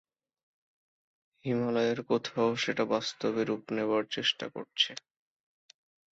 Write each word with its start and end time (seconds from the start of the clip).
হিমালয়ের 1.45 1.99
কোথাও 2.03 2.49
সেটা 2.55 2.83
বাস্তবে 2.85 3.41
রূপ 3.43 3.63
নেবার 3.75 4.03
চেষ্টা 4.11 4.45
করছে। 4.49 4.91